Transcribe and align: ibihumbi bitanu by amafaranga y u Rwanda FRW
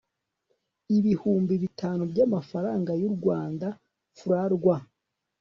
ibihumbi 0.97 1.53
bitanu 1.63 2.03
by 2.11 2.19
amafaranga 2.27 2.91
y 3.01 3.03
u 3.09 3.11
Rwanda 3.15 3.67
FRW 4.19 4.65